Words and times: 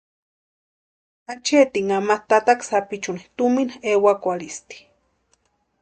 Acheetinha 1.31 1.97
ma 2.07 2.15
tataka 2.29 2.63
sapichuni 2.69 3.21
tumina 3.35 3.75
ewakwarhitʼi. 3.91 4.77